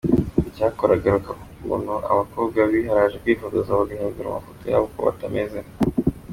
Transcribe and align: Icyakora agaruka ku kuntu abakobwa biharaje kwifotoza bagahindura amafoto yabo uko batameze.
Icyakora 0.49 0.91
agaruka 0.95 1.29
ku 1.39 1.45
kuntu 1.61 1.93
abakobwa 2.11 2.59
biharaje 2.71 3.15
kwifotoza 3.23 3.79
bagahindura 3.79 4.27
amafoto 4.29 4.63
yabo 4.71 4.85
uko 4.89 4.99
batameze. 5.07 5.59